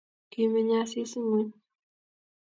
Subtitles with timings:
[0.31, 1.53] Kimenyei Asisi ngweny